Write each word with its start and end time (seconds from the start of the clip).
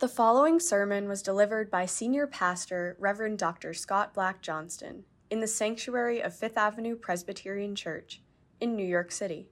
The 0.00 0.08
following 0.08 0.58
sermon 0.58 1.08
was 1.08 1.22
delivered 1.22 1.70
by 1.70 1.86
Senior 1.86 2.26
Pastor 2.26 2.96
Reverend 2.98 3.38
Dr. 3.38 3.72
Scott 3.72 4.12
Black 4.12 4.42
Johnston 4.42 5.04
in 5.30 5.38
the 5.38 5.46
sanctuary 5.46 6.20
of 6.20 6.34
Fifth 6.34 6.58
Avenue 6.58 6.96
Presbyterian 6.96 7.76
Church 7.76 8.20
in 8.60 8.74
New 8.74 8.84
York 8.84 9.12
City. 9.12 9.50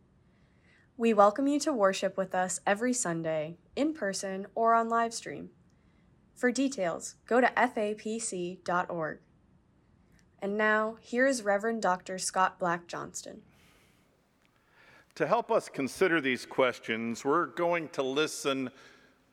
We 0.97 1.15
welcome 1.15 1.47
you 1.47 1.61
to 1.61 1.73
worship 1.73 2.17
with 2.17 2.35
us 2.35 2.59
every 2.67 2.93
Sunday, 2.93 3.59
in 3.77 3.95
person 3.95 4.47
or 4.57 4.75
on 4.75 4.89
live 4.89 5.15
stream. 5.15 5.51
For 6.35 6.51
details, 6.51 7.15
go 7.25 7.41
to 7.41 7.47
fapc.org. 7.47 9.21
And 10.41 10.59
now, 10.59 10.97
here 11.01 11.29
is 11.29 11.45
Reverend 11.45 11.83
Dr. 11.83 12.19
Scott 12.19 12.59
Black 12.59 12.89
Johnston. 12.89 13.43
To 15.15 15.27
help 15.27 15.53
us 15.53 15.69
consider 15.69 16.21
these 16.21 16.45
questions, 16.45 17.25
we're 17.25 17.47
going 17.47 17.91
to 17.91 18.03
listen 18.03 18.71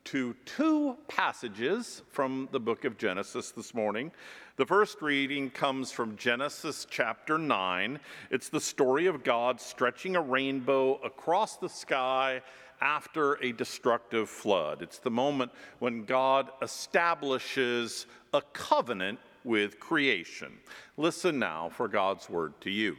to 0.04 0.34
two 0.44 0.96
passages 1.08 2.02
from 2.10 2.48
the 2.52 2.60
book 2.60 2.84
of 2.84 2.98
Genesis 2.98 3.50
this 3.50 3.74
morning. 3.74 4.10
The 4.56 4.66
first 4.66 5.00
reading 5.02 5.50
comes 5.50 5.92
from 5.92 6.16
Genesis 6.16 6.86
chapter 6.88 7.38
9. 7.38 8.00
It's 8.30 8.48
the 8.48 8.60
story 8.60 9.06
of 9.06 9.24
God 9.24 9.60
stretching 9.60 10.16
a 10.16 10.20
rainbow 10.20 11.00
across 11.04 11.56
the 11.56 11.68
sky 11.68 12.42
after 12.80 13.34
a 13.42 13.52
destructive 13.52 14.28
flood. 14.28 14.82
It's 14.82 14.98
the 14.98 15.10
moment 15.10 15.52
when 15.78 16.04
God 16.04 16.50
establishes 16.62 18.06
a 18.32 18.42
covenant 18.52 19.18
with 19.44 19.80
creation. 19.80 20.52
Listen 20.96 21.38
now 21.38 21.68
for 21.68 21.88
God's 21.88 22.28
word 22.28 22.58
to 22.62 22.70
you. 22.70 22.96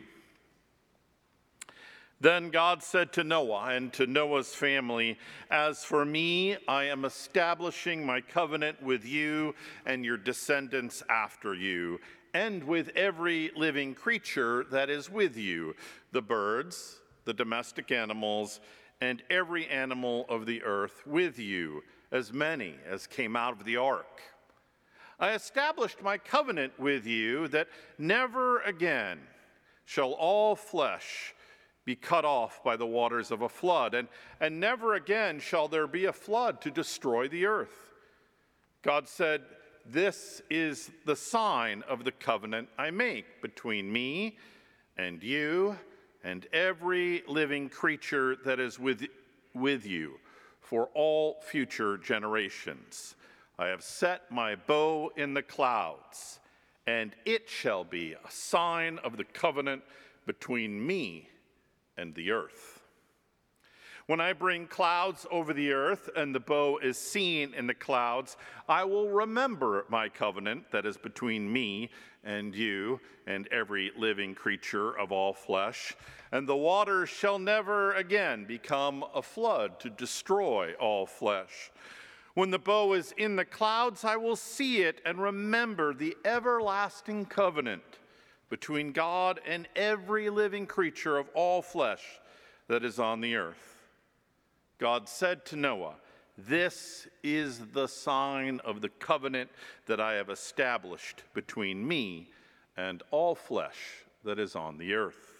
Then 2.21 2.51
God 2.51 2.83
said 2.83 3.11
to 3.13 3.23
Noah 3.23 3.71
and 3.71 3.91
to 3.93 4.05
Noah's 4.05 4.53
family, 4.53 5.17
As 5.49 5.83
for 5.83 6.05
me, 6.05 6.55
I 6.67 6.83
am 6.83 7.03
establishing 7.03 8.05
my 8.05 8.21
covenant 8.21 8.79
with 8.83 9.03
you 9.03 9.55
and 9.87 10.05
your 10.05 10.17
descendants 10.17 11.01
after 11.09 11.55
you, 11.55 11.99
and 12.35 12.63
with 12.63 12.89
every 12.95 13.49
living 13.55 13.95
creature 13.95 14.65
that 14.69 14.87
is 14.87 15.09
with 15.09 15.35
you 15.35 15.75
the 16.11 16.21
birds, 16.21 16.99
the 17.25 17.33
domestic 17.33 17.91
animals, 17.91 18.59
and 19.01 19.23
every 19.31 19.65
animal 19.65 20.27
of 20.29 20.45
the 20.45 20.61
earth 20.61 21.01
with 21.07 21.39
you, 21.39 21.81
as 22.11 22.31
many 22.31 22.75
as 22.87 23.07
came 23.07 23.35
out 23.35 23.53
of 23.53 23.65
the 23.65 23.77
ark. 23.77 24.21
I 25.19 25.33
established 25.33 26.03
my 26.03 26.19
covenant 26.19 26.79
with 26.79 27.07
you 27.07 27.47
that 27.47 27.67
never 27.97 28.59
again 28.59 29.21
shall 29.85 30.11
all 30.11 30.55
flesh 30.55 31.33
be 31.85 31.95
cut 31.95 32.25
off 32.25 32.63
by 32.63 32.75
the 32.75 32.85
waters 32.85 33.31
of 33.31 33.41
a 33.41 33.49
flood, 33.49 33.93
and, 33.93 34.07
and 34.39 34.59
never 34.59 34.93
again 34.93 35.39
shall 35.39 35.67
there 35.67 35.87
be 35.87 36.05
a 36.05 36.13
flood 36.13 36.61
to 36.61 36.71
destroy 36.71 37.27
the 37.27 37.45
earth. 37.45 37.91
God 38.81 39.07
said, 39.07 39.41
This 39.85 40.41
is 40.49 40.91
the 41.05 41.15
sign 41.15 41.83
of 41.87 42.03
the 42.03 42.11
covenant 42.11 42.69
I 42.77 42.91
make 42.91 43.41
between 43.41 43.91
me 43.91 44.37
and 44.97 45.23
you 45.23 45.77
and 46.23 46.45
every 46.53 47.23
living 47.27 47.69
creature 47.69 48.35
that 48.45 48.59
is 48.59 48.77
with, 48.77 49.07
with 49.55 49.85
you 49.85 50.19
for 50.59 50.89
all 50.93 51.41
future 51.41 51.97
generations. 51.97 53.15
I 53.57 53.67
have 53.67 53.83
set 53.83 54.31
my 54.31 54.55
bow 54.55 55.11
in 55.17 55.33
the 55.33 55.41
clouds, 55.41 56.39
and 56.85 57.15
it 57.25 57.49
shall 57.49 57.83
be 57.83 58.13
a 58.13 58.31
sign 58.31 58.99
of 58.99 59.17
the 59.17 59.23
covenant 59.23 59.81
between 60.25 60.85
me 60.85 61.27
and 62.01 62.15
the 62.15 62.31
earth. 62.31 62.81
When 64.07 64.19
I 64.19 64.33
bring 64.33 64.67
clouds 64.67 65.27
over 65.29 65.53
the 65.53 65.71
earth 65.71 66.09
and 66.15 66.33
the 66.33 66.39
bow 66.39 66.79
is 66.79 66.97
seen 66.97 67.53
in 67.53 67.67
the 67.67 67.75
clouds, 67.75 68.35
I 68.67 68.83
will 68.83 69.09
remember 69.09 69.85
my 69.89 70.09
covenant 70.09 70.71
that 70.71 70.87
is 70.87 70.97
between 70.97 71.53
me 71.53 71.91
and 72.23 72.55
you 72.55 72.99
and 73.27 73.47
every 73.49 73.91
living 73.95 74.33
creature 74.33 74.97
of 74.97 75.11
all 75.11 75.33
flesh. 75.33 75.95
And 76.31 76.49
the 76.49 76.57
waters 76.57 77.09
shall 77.09 77.37
never 77.37 77.93
again 77.93 78.45
become 78.45 79.05
a 79.13 79.21
flood 79.21 79.79
to 79.81 79.89
destroy 79.89 80.73
all 80.79 81.05
flesh. 81.05 81.71
When 82.33 82.49
the 82.49 82.59
bow 82.59 82.93
is 82.93 83.13
in 83.17 83.35
the 83.35 83.45
clouds, 83.45 84.03
I 84.03 84.15
will 84.15 84.35
see 84.35 84.81
it 84.81 85.01
and 85.05 85.21
remember 85.21 85.93
the 85.93 86.17
everlasting 86.25 87.25
covenant 87.25 87.83
between 88.51 88.91
God 88.91 89.39
and 89.47 89.65
every 89.77 90.29
living 90.29 90.67
creature 90.67 91.17
of 91.17 91.29
all 91.33 91.61
flesh 91.61 92.03
that 92.67 92.83
is 92.83 92.99
on 92.99 93.21
the 93.21 93.35
earth. 93.35 93.79
God 94.77 95.07
said 95.07 95.45
to 95.45 95.55
Noah, 95.55 95.95
This 96.37 97.07
is 97.23 97.59
the 97.73 97.87
sign 97.87 98.59
of 98.65 98.81
the 98.81 98.89
covenant 98.89 99.49
that 99.85 100.01
I 100.01 100.15
have 100.15 100.29
established 100.29 101.23
between 101.33 101.87
me 101.87 102.29
and 102.75 103.01
all 103.09 103.35
flesh 103.35 103.77
that 104.25 104.37
is 104.37 104.53
on 104.53 104.77
the 104.77 104.95
earth. 104.95 105.31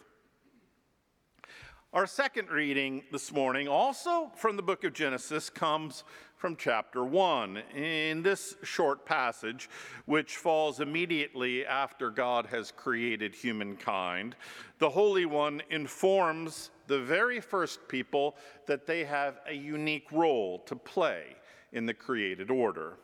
Our 1.91 2.07
second 2.07 2.49
reading 2.49 3.03
this 3.11 3.33
morning, 3.33 3.67
also 3.67 4.31
from 4.38 4.55
the 4.55 4.63
book 4.63 4.85
of 4.85 4.93
Genesis, 4.93 5.49
comes 5.49 6.05
from 6.41 6.56
chapter 6.56 7.03
1. 7.03 7.57
In 7.75 8.24
this 8.24 8.56
short 8.63 9.06
passage, 9.06 9.69
which 10.06 10.38
falls 10.38 10.79
immediately 10.79 11.63
after 11.68 12.09
God 12.09 12.47
has 12.47 12.72
created 12.72 13.35
humankind, 13.35 14.35
the 14.79 14.90
Holy 14.90 15.28
One 15.28 15.62
informs 15.69 16.72
the 16.88 17.00
very 17.00 17.40
first 17.40 17.88
people 17.88 18.35
that 18.66 18.88
they 18.88 19.03
have 19.03 19.40
a 19.47 19.53
unique 19.53 20.12
role 20.12 20.57
to 20.66 20.75
play 20.75 21.35
in 21.74 21.85
the 21.85 21.94
created 21.94 22.50
order. 22.50 22.97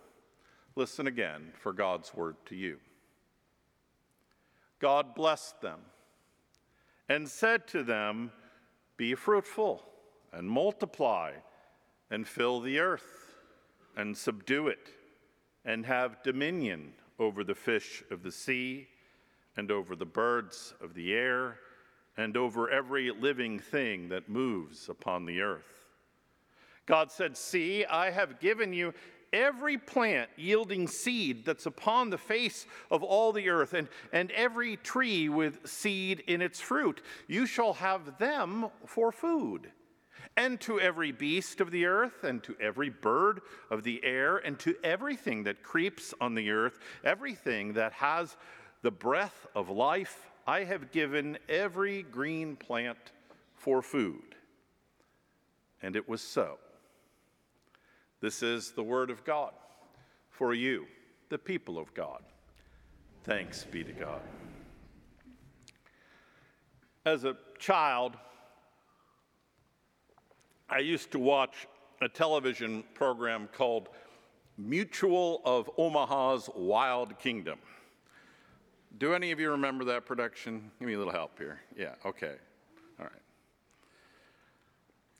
Listen 0.75 1.06
again 1.06 1.54
for 1.59 1.74
God's 1.74 2.16
word 2.16 2.38
to 2.48 2.56
you. 2.56 2.78
God 4.80 5.14
blessed 5.14 5.62
them 5.62 5.81
and 7.08 7.30
said 7.30 7.68
to 7.68 7.84
them, 7.84 8.31
be 8.98 9.14
fruitful 9.14 9.84
and 10.34 10.50
multiply 10.50 11.34
and 12.09 12.28
fill 12.28 12.62
the 12.62 12.80
earth 12.80 13.26
and 13.97 14.16
subdue 14.16 14.69
it 14.69 14.94
and 15.66 15.85
have 15.85 16.24
dominion 16.24 16.94
over 17.19 17.44
the 17.44 17.56
fish 17.56 18.03
of 18.12 18.24
the 18.24 18.31
sea 18.31 18.88
and 19.58 19.72
over 19.72 19.96
the 19.96 20.06
birds 20.06 20.75
of 20.80 20.94
the 20.94 21.13
air 21.13 21.58
and 22.16 22.38
over 22.38 22.69
every 22.69 23.12
living 23.12 23.59
thing 23.59 24.07
that 24.09 24.30
moves 24.30 24.88
upon 24.88 25.25
the 25.25 25.41
earth. 25.41 25.86
God 26.86 27.12
said, 27.12 27.36
See, 27.36 27.86
I 27.86 28.12
have 28.12 28.40
given 28.40 28.72
you 28.72 28.94
every 29.34 29.78
plant 29.78 30.30
yielding 30.38 30.88
seed 30.88 31.46
that's 31.46 31.66
upon 31.66 32.09
the 32.09 32.18
face 32.18 32.66
of 32.90 33.03
all 33.03 33.34
the 33.34 33.50
earth, 33.50 33.74
and, 33.74 33.90
and 34.13 34.31
every 34.31 34.78
tree 34.78 35.28
with 35.28 35.68
seed 35.68 36.24
in 36.28 36.41
its 36.41 36.62
fruit. 36.62 37.02
You 37.28 37.46
shall 37.46 37.74
have 37.74 38.18
them 38.19 38.68
for 38.86 39.12
food. 39.12 39.72
And 40.38 40.62
to 40.62 40.80
every 40.80 41.12
beast 41.12 41.59
of 41.62 41.72
the 41.72 41.86
earth, 41.86 42.24
and 42.24 42.44
to 42.44 42.56
every 42.62 42.90
bird 42.90 43.42
of 43.72 43.84
the 43.84 44.03
air, 44.03 44.38
and 44.38 44.58
to 44.59 44.75
everything 44.84 45.44
that 45.44 45.64
creeps 45.64 46.14
on 46.22 46.36
the 46.36 46.52
earth, 46.52 46.78
everything 47.03 47.74
that 47.74 47.92
has 47.94 48.38
the 48.84 48.92
breath 48.92 49.48
of 49.56 49.70
life, 49.70 50.30
I 50.46 50.64
have 50.64 50.92
given 50.92 51.40
every 51.50 52.03
green 52.03 52.56
plant 52.56 53.12
for 53.56 53.81
food. 53.81 54.36
And 55.81 55.96
it 55.96 56.08
was 56.08 56.22
so. 56.22 56.59
This 58.22 58.44
is 58.44 58.72
the 58.72 58.84
word 58.84 59.09
of 59.09 59.24
God 59.24 59.54
for 60.30 60.54
you, 60.54 60.86
the 61.30 61.38
people 61.40 61.80
of 61.80 61.94
God. 61.96 62.22
Thanks 63.24 63.64
be 63.64 63.84
to 63.84 63.92
God. 63.92 64.22
As 67.06 67.24
a 67.24 67.36
child, 67.58 68.18
I 70.69 70.79
used 70.79 71.11
to 71.11 71.19
watch 71.19 71.66
a 72.01 72.09
television 72.09 72.83
program 72.94 73.47
called 73.53 73.88
Mutual 74.57 75.42
of 75.45 75.69
Omaha's 75.77 76.50
Wild 76.56 77.18
Kingdom. 77.19 77.57
Do 78.97 79.13
any 79.13 79.31
of 79.31 79.39
you 79.39 79.51
remember 79.51 79.86
that 79.86 80.06
production? 80.06 80.71
Give 80.80 80.88
me 80.88 80.95
a 80.95 80.97
little 80.97 81.13
help 81.13 81.38
here. 81.38 81.62
Yeah, 81.77 81.94
okay. 82.06 82.33
All 83.00 83.06
right. 83.06 83.21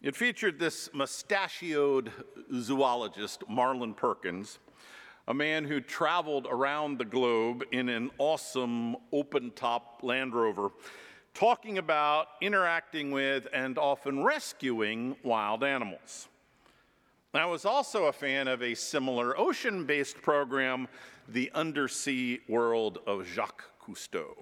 It 0.01 0.18
featured 0.18 0.60
this 0.60 0.89
mustachioed 0.94 2.12
zoologist, 2.54 3.44
Marlin 3.48 3.94
Perkins, 3.94 4.60
a 5.30 5.33
man 5.33 5.63
who 5.63 5.80
traveled 5.80 6.45
around 6.50 6.98
the 6.98 7.06
globe 7.06 7.63
in 7.72 7.88
an 7.88 8.12
awesome 8.18 8.98
open 9.13 9.51
top 9.51 10.01
Land 10.04 10.33
Rover, 10.33 10.72
talking 11.38 11.78
about 11.78 12.30
interacting 12.42 13.12
with 13.12 13.48
and 13.54 13.78
often 13.78 14.24
rescuing 14.24 15.16
wild 15.22 15.63
animals. 15.63 16.28
I 17.31 17.45
was 17.45 17.63
also 17.63 18.06
a 18.06 18.12
fan 18.12 18.48
of 18.48 18.63
a 18.63 18.74
similar 18.74 19.38
ocean 19.38 19.86
based 19.86 20.19
program, 20.19 20.88
The 21.28 21.51
Undersea 21.54 22.39
World 22.50 22.98
of 23.06 23.28
Jacques 23.28 23.66
Cousteau. 23.80 24.34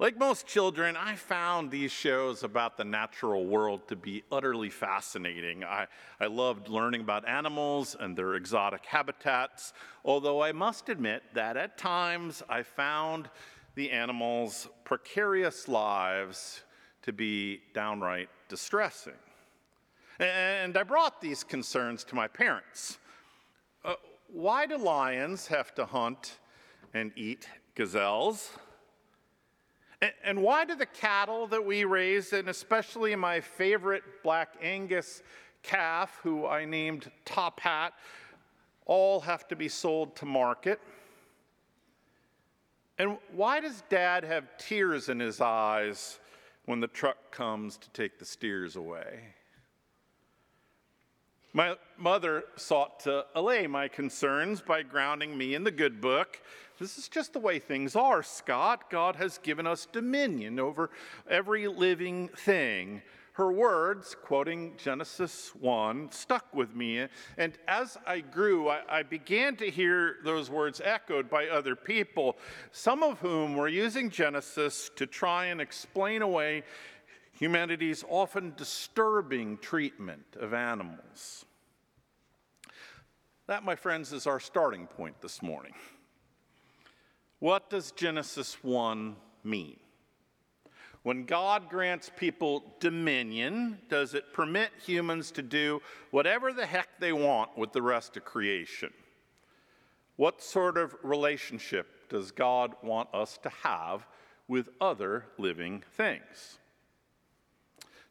Like 0.00 0.18
most 0.18 0.48
children, 0.48 0.96
I 0.96 1.14
found 1.14 1.70
these 1.70 1.92
shows 1.92 2.42
about 2.42 2.76
the 2.76 2.84
natural 2.84 3.46
world 3.46 3.86
to 3.86 3.94
be 3.94 4.24
utterly 4.32 4.70
fascinating. 4.70 5.62
I, 5.62 5.86
I 6.18 6.26
loved 6.26 6.68
learning 6.68 7.02
about 7.02 7.28
animals 7.28 7.96
and 7.98 8.16
their 8.16 8.34
exotic 8.34 8.84
habitats, 8.84 9.72
although 10.04 10.42
I 10.42 10.50
must 10.50 10.88
admit 10.88 11.22
that 11.34 11.56
at 11.56 11.78
times 11.78 12.42
I 12.48 12.64
found 12.64 13.28
the 13.78 13.92
animals' 13.92 14.68
precarious 14.82 15.68
lives 15.68 16.64
to 17.00 17.12
be 17.12 17.60
downright 17.74 18.28
distressing. 18.48 19.12
And 20.18 20.76
I 20.76 20.82
brought 20.82 21.20
these 21.20 21.44
concerns 21.44 22.02
to 22.04 22.16
my 22.16 22.26
parents. 22.26 22.98
Uh, 23.84 23.94
why 24.32 24.66
do 24.66 24.76
lions 24.76 25.46
have 25.46 25.76
to 25.76 25.86
hunt 25.86 26.40
and 26.92 27.12
eat 27.14 27.48
gazelles? 27.76 28.50
And, 30.24 30.42
why 30.42 30.64
do 30.64 30.74
the 30.74 30.86
cattle 30.86 31.46
that 31.46 31.64
we 31.64 31.84
raise, 31.84 32.32
and 32.32 32.48
especially 32.48 33.14
my 33.14 33.40
favorite 33.40 34.02
black 34.24 34.56
Angus 34.60 35.22
calf, 35.62 36.18
who 36.24 36.46
I 36.46 36.64
named 36.64 37.12
Top 37.24 37.60
Hat, 37.60 37.92
all 38.86 39.20
have 39.20 39.46
to 39.48 39.56
be 39.56 39.68
sold 39.68 40.16
to 40.16 40.26
market? 40.26 40.80
And 42.98 43.18
why 43.32 43.60
does 43.60 43.82
dad 43.88 44.24
have 44.24 44.56
tears 44.58 45.08
in 45.08 45.20
his 45.20 45.40
eyes 45.40 46.18
when 46.66 46.80
the 46.80 46.88
truck 46.88 47.30
comes 47.30 47.76
to 47.78 47.90
take 47.90 48.18
the 48.18 48.24
steers 48.24 48.76
away? 48.76 49.20
My 51.52 51.76
mother 51.96 52.44
sought 52.56 53.00
to 53.00 53.24
allay 53.34 53.66
my 53.66 53.88
concerns 53.88 54.60
by 54.60 54.82
grounding 54.82 55.36
me 55.36 55.54
in 55.54 55.64
the 55.64 55.70
good 55.70 56.00
book 56.00 56.40
this 56.78 56.96
is 56.96 57.08
just 57.08 57.32
the 57.32 57.40
way 57.40 57.58
things 57.58 57.96
are, 57.96 58.22
Scott. 58.22 58.88
God 58.88 59.16
has 59.16 59.38
given 59.38 59.66
us 59.66 59.86
dominion 59.90 60.60
over 60.60 60.90
every 61.28 61.66
living 61.66 62.28
thing. 62.28 63.02
Her 63.38 63.52
words, 63.52 64.16
quoting 64.20 64.74
Genesis 64.78 65.52
1, 65.60 66.10
stuck 66.10 66.52
with 66.52 66.74
me. 66.74 67.06
And 67.36 67.56
as 67.68 67.96
I 68.04 68.18
grew, 68.18 68.68
I, 68.68 68.80
I 68.88 69.02
began 69.04 69.54
to 69.58 69.70
hear 69.70 70.16
those 70.24 70.50
words 70.50 70.80
echoed 70.84 71.30
by 71.30 71.46
other 71.46 71.76
people, 71.76 72.36
some 72.72 73.04
of 73.04 73.20
whom 73.20 73.54
were 73.54 73.68
using 73.68 74.10
Genesis 74.10 74.90
to 74.96 75.06
try 75.06 75.44
and 75.46 75.60
explain 75.60 76.22
away 76.22 76.64
humanity's 77.30 78.04
often 78.08 78.54
disturbing 78.56 79.58
treatment 79.58 80.26
of 80.40 80.52
animals. 80.52 81.44
That, 83.46 83.62
my 83.62 83.76
friends, 83.76 84.12
is 84.12 84.26
our 84.26 84.40
starting 84.40 84.88
point 84.88 85.20
this 85.20 85.42
morning. 85.42 85.74
What 87.38 87.70
does 87.70 87.92
Genesis 87.92 88.54
1 88.64 89.14
mean? 89.44 89.78
When 91.08 91.24
God 91.24 91.70
grants 91.70 92.10
people 92.14 92.62
dominion, 92.80 93.78
does 93.88 94.12
it 94.12 94.34
permit 94.34 94.68
humans 94.84 95.30
to 95.30 95.42
do 95.42 95.80
whatever 96.10 96.52
the 96.52 96.66
heck 96.66 97.00
they 97.00 97.14
want 97.14 97.56
with 97.56 97.72
the 97.72 97.80
rest 97.80 98.18
of 98.18 98.26
creation? 98.26 98.92
What 100.16 100.42
sort 100.42 100.76
of 100.76 100.94
relationship 101.02 102.10
does 102.10 102.30
God 102.30 102.74
want 102.82 103.08
us 103.14 103.38
to 103.38 103.48
have 103.48 104.06
with 104.48 104.68
other 104.82 105.24
living 105.38 105.82
things? 105.96 106.58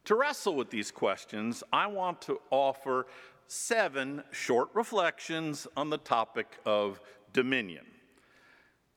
To 0.06 0.16
wrestle 0.16 0.56
with 0.56 0.72
these 0.72 0.90
questions, 0.90 1.64
I 1.72 1.86
want 1.86 2.20
to 2.24 2.42
offer 2.50 3.06
seven 3.46 4.24
short 4.32 4.70
reflections 4.74 5.68
on 5.78 5.92
the 5.92 6.00
topic 6.00 6.58
of 6.66 7.00
dominion. 7.32 7.86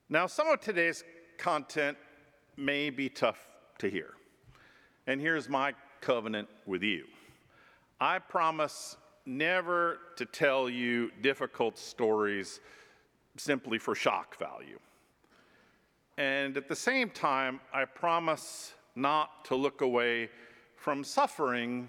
Now, 0.08 0.26
some 0.26 0.48
of 0.48 0.62
today's 0.62 1.04
content 1.36 1.98
may 2.56 2.88
be 2.88 3.10
tough 3.10 3.46
to 3.80 3.90
hear. 3.90 4.14
And 5.06 5.20
here's 5.20 5.48
my 5.48 5.74
covenant 6.00 6.48
with 6.66 6.82
you 6.82 7.04
I 8.00 8.18
promise 8.18 8.96
never 9.26 9.98
to 10.16 10.24
tell 10.24 10.70
you 10.70 11.10
difficult 11.20 11.78
stories 11.78 12.60
simply 13.36 13.78
for 13.78 13.94
shock 13.94 14.38
value. 14.38 14.78
And 16.16 16.56
at 16.56 16.68
the 16.68 16.76
same 16.76 17.10
time, 17.10 17.60
I 17.72 17.84
promise 17.84 18.74
not 18.94 19.44
to 19.46 19.54
look 19.54 19.80
away 19.80 20.28
from 20.76 21.04
suffering 21.04 21.88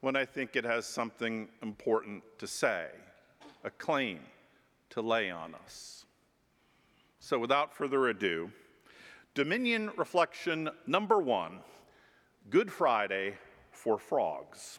when 0.00 0.16
I 0.16 0.24
think 0.24 0.56
it 0.56 0.64
has 0.64 0.86
something 0.86 1.48
important 1.62 2.22
to 2.38 2.46
say, 2.46 2.86
a 3.64 3.70
claim 3.70 4.20
to 4.90 5.00
lay 5.00 5.30
on 5.30 5.54
us. 5.54 6.04
So 7.20 7.38
without 7.38 7.74
further 7.74 8.08
ado, 8.08 8.50
Dominion 9.34 9.90
reflection 9.96 10.68
number 10.86 11.18
one 11.18 11.60
Good 12.50 12.70
Friday 12.70 13.34
for 13.70 13.98
frogs. 13.98 14.78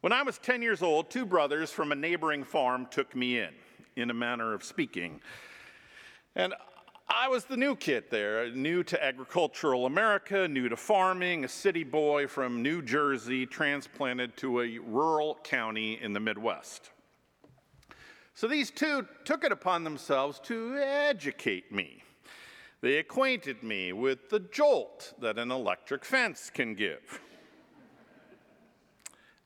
When 0.00 0.14
I 0.14 0.22
was 0.22 0.38
10 0.38 0.62
years 0.62 0.82
old, 0.82 1.10
two 1.10 1.26
brothers 1.26 1.70
from 1.70 1.92
a 1.92 1.94
neighboring 1.94 2.44
farm 2.44 2.86
took 2.90 3.14
me 3.14 3.38
in, 3.40 3.50
in 3.96 4.08
a 4.08 4.14
manner 4.14 4.54
of 4.54 4.64
speaking. 4.64 5.20
And 6.36 6.54
I 7.06 7.28
was 7.28 7.44
the 7.44 7.56
new 7.58 7.76
kid 7.76 8.04
there, 8.08 8.50
new 8.50 8.82
to 8.84 9.04
agricultural 9.04 9.84
America, 9.84 10.48
new 10.48 10.70
to 10.70 10.76
farming, 10.76 11.44
a 11.44 11.48
city 11.48 11.84
boy 11.84 12.28
from 12.28 12.62
New 12.62 12.80
Jersey, 12.80 13.44
transplanted 13.44 14.38
to 14.38 14.62
a 14.62 14.78
rural 14.78 15.38
county 15.44 16.00
in 16.00 16.14
the 16.14 16.20
Midwest. 16.20 16.92
So 18.32 18.48
these 18.48 18.70
two 18.70 19.06
took 19.26 19.44
it 19.44 19.52
upon 19.52 19.84
themselves 19.84 20.40
to 20.44 20.78
educate 20.78 21.70
me. 21.70 22.04
They 22.80 22.98
acquainted 22.98 23.62
me 23.62 23.92
with 23.92 24.30
the 24.30 24.38
jolt 24.38 25.14
that 25.20 25.38
an 25.38 25.50
electric 25.50 26.04
fence 26.04 26.48
can 26.48 26.74
give. 26.74 27.20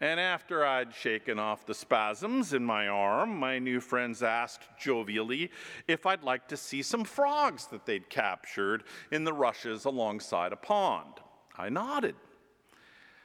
And 0.02 0.18
after 0.18 0.66
I'd 0.66 0.92
shaken 0.92 1.38
off 1.38 1.64
the 1.64 1.74
spasms 1.74 2.52
in 2.52 2.64
my 2.64 2.88
arm, 2.88 3.38
my 3.38 3.60
new 3.60 3.80
friends 3.80 4.20
asked 4.22 4.62
jovially 4.78 5.48
if 5.86 6.06
I'd 6.06 6.24
like 6.24 6.48
to 6.48 6.56
see 6.56 6.82
some 6.82 7.04
frogs 7.04 7.66
that 7.68 7.86
they'd 7.86 8.10
captured 8.10 8.82
in 9.12 9.22
the 9.22 9.32
rushes 9.32 9.84
alongside 9.84 10.52
a 10.52 10.56
pond. 10.56 11.14
I 11.56 11.68
nodded. 11.68 12.16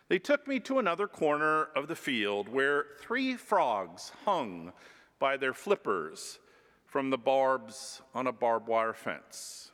They 0.07 0.19
took 0.19 0.48
me 0.48 0.60
to 0.62 0.77
another 0.77 1.07
corner 1.07 1.63
of 1.75 1.88
the 1.88 1.95
field 1.95 2.48
where 2.48 2.86
three 3.01 3.36
frogs 3.36 4.12
hung 4.24 4.71
by 5.19 5.36
their 5.36 5.56
flippers 5.56 6.38
from 6.86 7.10
the 7.10 7.18
barbs 7.18 8.03
on 8.13 8.27
a 8.27 8.31
barbed 8.31 8.68
wire 8.68 8.94
fence. 8.94 9.71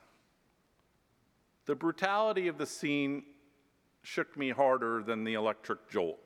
The 1.66 1.76
brutality 1.76 2.48
of 2.48 2.58
the 2.58 2.66
scene 2.66 3.24
shook 4.02 4.36
me 4.38 4.50
harder 4.50 5.02
than 5.02 5.24
the 5.24 5.34
electric 5.34 5.90
jolt, 5.90 6.20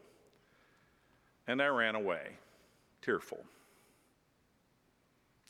and 1.47 1.61
I 1.61 1.67
ran 1.67 1.95
away, 1.95 2.37
tearful. 3.01 3.43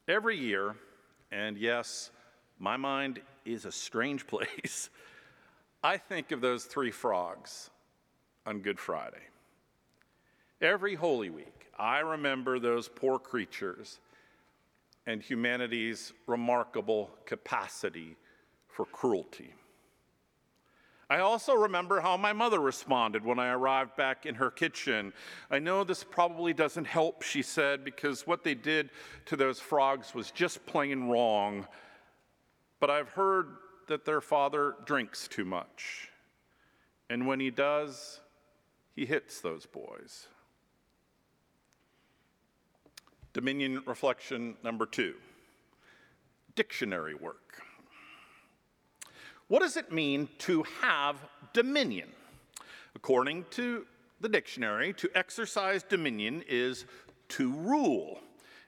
Every 0.08 0.38
year, 0.38 0.76
and 1.32 1.58
yes, 1.58 2.12
my 2.60 2.76
mind 2.76 3.22
is 3.46 3.66
a 3.66 3.72
strange 3.72 4.28
place, 4.28 4.90
I 5.84 5.98
think 5.98 6.32
of 6.32 6.42
those 6.42 6.66
three 6.66 6.92
frogs 6.92 7.70
on 8.46 8.60
Good 8.60 8.80
Friday. 8.80 9.24
Every 10.60 10.96
Holy 10.96 11.30
Week, 11.30 11.68
I 11.78 12.00
remember 12.00 12.60
those 12.60 12.90
poor 12.90 13.20
creatures 13.20 14.00
and 15.06 15.22
humanity's 15.22 16.14
remarkable 16.26 17.12
capacity 17.26 18.18
for 18.68 18.86
cruelty. 18.86 19.54
I 21.10 21.20
also 21.20 21.54
remember 21.54 22.02
how 22.02 22.18
my 22.18 22.34
mother 22.34 22.60
responded 22.60 23.24
when 23.24 23.40
I 23.40 23.48
arrived 23.50 23.96
back 23.96 24.26
in 24.26 24.36
her 24.36 24.52
kitchen. 24.52 25.14
I 25.50 25.60
know 25.60 25.84
this 25.84 26.04
probably 26.04 26.54
doesn't 26.54 26.86
help, 26.86 27.22
she 27.22 27.42
said, 27.42 27.86
because 27.86 28.28
what 28.28 28.44
they 28.44 28.54
did 28.54 28.90
to 29.28 29.38
those 29.38 29.60
frogs 29.60 30.14
was 30.14 30.32
just 30.32 30.66
plain 30.66 31.08
wrong. 31.08 31.66
But 32.82 32.90
I've 32.90 33.10
heard 33.10 33.56
that 33.88 34.04
their 34.04 34.20
father 34.20 34.76
drinks 34.86 35.30
too 35.30 35.46
much. 35.46 36.10
And 37.10 37.26
when 37.26 37.40
he 37.40 37.52
does, 37.52 38.20
he 38.94 39.06
hits 39.06 39.40
those 39.40 39.66
boys. 39.66 40.28
Dominion 43.32 43.82
reflection 43.86 44.58
number 44.64 44.86
two 44.86 45.14
dictionary 46.56 47.14
work. 47.14 47.62
What 49.48 49.62
does 49.62 49.78
it 49.78 49.92
mean 49.92 50.28
to 50.40 50.64
have 50.82 51.16
dominion? 51.54 52.10
According 52.96 53.46
to 53.52 53.86
the 54.20 54.28
dictionary, 54.28 54.92
to 54.94 55.10
exercise 55.16 55.84
dominion 55.84 56.44
is 56.50 56.86
to 57.30 57.52
rule. 57.52 58.20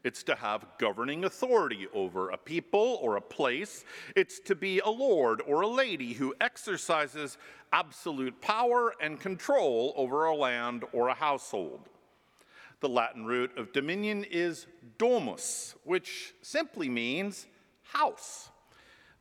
It's 0.06 0.24
to 0.24 0.36
have 0.36 0.66
governing 0.78 1.26
authority 1.26 1.88
over 1.94 2.30
a 2.30 2.38
people 2.38 3.00
or 3.02 3.18
a 3.18 3.22
place. 3.22 3.84
It's 4.16 4.40
to 4.42 4.56
be 4.56 4.80
a 4.80 4.90
lord 4.90 5.42
or 5.46 5.62
a 5.62 5.68
lady 5.68 6.14
who 6.14 6.34
exercises 6.40 7.38
absolute 7.74 8.40
power 8.40 8.94
and 9.02 9.20
control 9.20 9.94
over 9.98 10.26
a 10.26 10.36
land 10.36 10.86
or 10.94 11.10
a 11.10 11.14
household. 11.14 11.90
The 12.80 12.88
Latin 12.88 13.26
root 13.26 13.58
of 13.58 13.74
dominion 13.74 14.24
is 14.24 14.68
domus, 14.98 15.76
which 15.84 16.34
simply 16.42 16.88
means 16.88 17.48
house. 17.84 18.50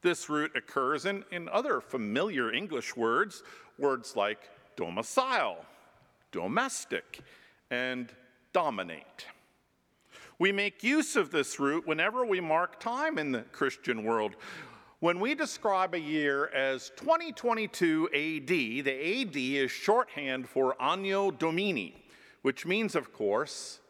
This 0.03 0.29
root 0.29 0.53
occurs 0.57 1.07
in, 1.07 1.25
in 1.31 1.49
other 1.49 1.81
familiar 1.81 2.53
English 2.53 2.97
words, 2.97 3.43
words 3.79 4.15
like 4.15 4.49
domicile, 4.77 5.65
domestic, 6.31 7.21
and 7.71 8.13
dominate. 8.53 9.27
We 10.39 10.53
make 10.53 10.85
use 10.85 11.17
of 11.17 11.33
this 11.33 11.59
root 11.59 11.87
whenever 11.87 12.25
we 12.25 12.41
mark 12.41 12.79
time 12.79 13.19
in 13.19 13.33
the 13.33 13.43
Christian 13.43 14.05
world. 14.05 14.37
When 15.01 15.19
we 15.19 15.35
describe 15.35 15.95
a 15.95 16.01
year 16.01 16.47
as 16.49 16.91
2022 16.97 18.09
AD, 18.13 18.85
the 18.85 19.21
AD 19.23 19.37
is 19.37 19.71
shorthand 19.71 20.49
for 20.49 20.81
Anno 20.81 21.33
Domini, 21.33 21.95
which 22.43 22.67
means, 22.67 22.95
of 22.95 23.13
course, 23.13 23.81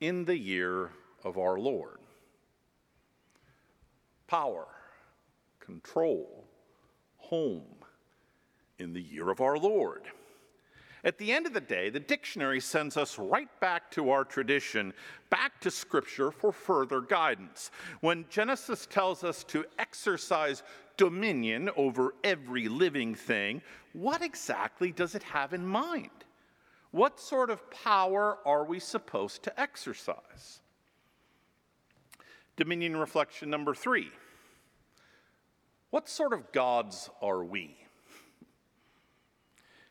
in 0.00 0.24
the 0.24 0.36
year 0.36 0.90
of 1.24 1.38
our 1.38 1.58
Lord. 1.58 1.98
Power, 4.26 4.66
control, 5.64 6.44
home, 7.16 7.62
in 8.78 8.92
the 8.92 9.00
year 9.00 9.30
of 9.30 9.40
our 9.40 9.56
Lord. 9.56 10.02
At 11.04 11.18
the 11.18 11.32
end 11.32 11.46
of 11.46 11.52
the 11.52 11.60
day, 11.60 11.90
the 11.90 11.98
dictionary 11.98 12.60
sends 12.60 12.96
us 12.96 13.18
right 13.18 13.48
back 13.60 13.90
to 13.92 14.10
our 14.10 14.24
tradition, 14.24 14.92
back 15.30 15.60
to 15.60 15.70
Scripture 15.70 16.30
for 16.30 16.52
further 16.52 17.00
guidance. 17.00 17.70
When 18.00 18.24
Genesis 18.28 18.86
tells 18.86 19.24
us 19.24 19.42
to 19.44 19.64
exercise 19.78 20.62
dominion 20.96 21.70
over 21.76 22.14
every 22.22 22.68
living 22.68 23.14
thing, 23.16 23.62
what 23.94 24.22
exactly 24.22 24.92
does 24.92 25.16
it 25.16 25.24
have 25.24 25.52
in 25.52 25.66
mind? 25.66 26.10
What 26.92 27.18
sort 27.18 27.50
of 27.50 27.68
power 27.70 28.38
are 28.44 28.64
we 28.64 28.78
supposed 28.78 29.42
to 29.44 29.60
exercise? 29.60 30.60
Dominion 32.56 32.96
reflection 32.96 33.50
number 33.50 33.74
three. 33.74 34.10
What 35.92 36.08
sort 36.08 36.32
of 36.32 36.50
gods 36.52 37.10
are 37.20 37.44
we? 37.44 37.76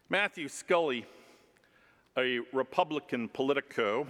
Matthew 0.10 0.48
Scully, 0.48 1.06
a 2.18 2.40
Republican 2.54 3.30
politico 3.30 4.08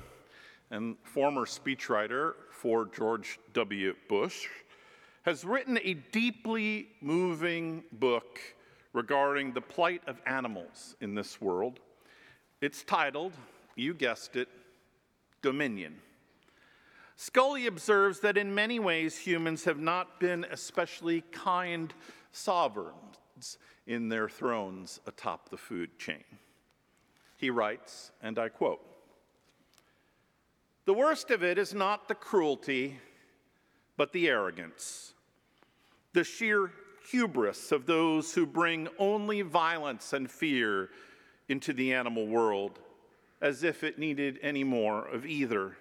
and 0.70 0.96
former 1.04 1.46
speechwriter 1.46 2.36
for 2.50 2.86
George 2.86 3.40
W. 3.52 3.94
Bush, 4.08 4.48
has 5.24 5.44
written 5.44 5.80
a 5.84 5.96
deeply 6.14 6.88
moving 7.02 7.84
book 7.92 8.40
regarding 8.94 9.52
the 9.52 9.60
plight 9.60 10.02
of 10.08 10.22
animals 10.26 10.96
in 11.02 11.14
this 11.14 11.42
world. 11.42 11.82
It's 12.62 12.86
titled, 12.86 13.34
you 13.76 13.94
guessed 13.94 14.38
it, 14.38 14.48
Dominion. 15.42 15.98
Scully 17.16 17.68
observes 17.68 18.20
that 18.22 18.38
in 18.38 18.56
many 18.56 18.80
ways 18.80 19.18
humans 19.18 19.64
have 19.66 19.80
not 19.80 20.20
been 20.20 20.46
especially 20.50 21.22
kind 21.32 21.94
sovereigns 22.32 23.58
in 23.86 24.10
their 24.10 24.30
thrones 24.30 25.00
atop 25.06 25.50
the 25.50 25.58
food 25.58 25.98
chain. 26.00 26.24
He 27.38 27.50
writes, 27.50 28.12
and 28.22 28.38
I 28.38 28.50
quote 28.50 28.82
The 30.86 30.94
worst 30.94 31.32
of 31.32 31.44
it 31.44 31.58
is 31.58 31.74
not 31.74 32.08
the 32.08 32.16
cruelty, 32.16 33.00
but 33.98 34.14
the 34.14 34.30
arrogance, 34.30 35.14
the 36.14 36.24
sheer 36.24 36.72
hubris 37.10 37.72
of 37.72 37.86
those 37.86 38.34
who 38.34 38.46
bring 38.46 38.88
only 38.98 39.42
violence 39.42 40.14
and 40.14 40.30
fear 40.30 40.90
into 41.50 41.74
the 41.74 41.94
animal 41.94 42.28
world, 42.28 42.80
as 43.42 43.64
if 43.64 43.84
it 43.84 44.00
needed 44.00 44.40
any 44.42 44.64
more 44.64 45.08
of 45.08 45.26
either. 45.26 45.76